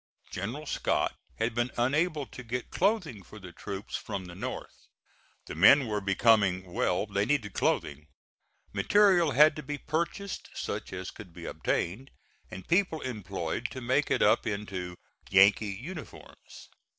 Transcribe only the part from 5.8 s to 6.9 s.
were becoming